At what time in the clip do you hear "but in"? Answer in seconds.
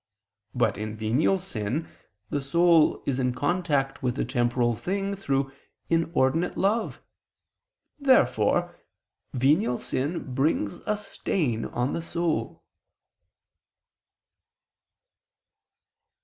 0.55-0.97